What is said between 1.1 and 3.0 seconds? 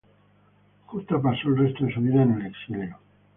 pasó el resto de su vida en el exilio.